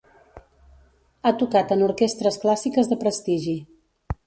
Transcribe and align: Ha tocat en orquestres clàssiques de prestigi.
Ha 1.23 1.33
tocat 1.43 1.75
en 1.77 1.85
orquestres 1.89 2.41
clàssiques 2.47 2.93
de 2.95 3.01
prestigi. 3.07 3.57